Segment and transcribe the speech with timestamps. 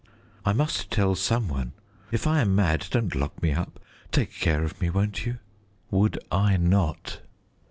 [0.43, 1.73] "I must tell some one.
[2.11, 3.79] If I am mad, don't lock me up.
[4.11, 5.37] Take care of me, won't you?"
[5.91, 7.21] Would I not?